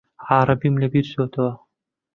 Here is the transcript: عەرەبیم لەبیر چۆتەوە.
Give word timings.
عەرەبیم 0.29 0.75
لەبیر 0.81 1.05
چۆتەوە. 1.11 1.51